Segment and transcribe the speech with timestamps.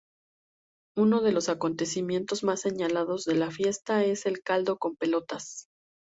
[0.97, 5.67] Uno de los acontecimientos más señalados de la fiesta es el caldo con pelotas.